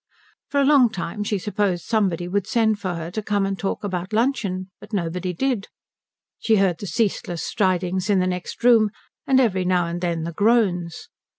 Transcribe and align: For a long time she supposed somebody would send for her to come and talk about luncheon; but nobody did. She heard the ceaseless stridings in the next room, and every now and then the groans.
For 0.49 0.59
a 0.59 0.63
long 0.65 0.89
time 0.89 1.23
she 1.23 1.37
supposed 1.37 1.83
somebody 1.85 2.27
would 2.27 2.47
send 2.47 2.79
for 2.79 2.95
her 2.95 3.11
to 3.11 3.21
come 3.21 3.45
and 3.45 3.55
talk 3.59 3.83
about 3.83 4.13
luncheon; 4.13 4.71
but 4.79 4.93
nobody 4.93 5.31
did. 5.31 5.67
She 6.39 6.55
heard 6.55 6.79
the 6.79 6.87
ceaseless 6.87 7.43
stridings 7.43 8.09
in 8.09 8.17
the 8.17 8.25
next 8.25 8.63
room, 8.63 8.89
and 9.27 9.39
every 9.39 9.63
now 9.63 9.85
and 9.85 10.01
then 10.01 10.23
the 10.23 10.33
groans. 10.33 11.07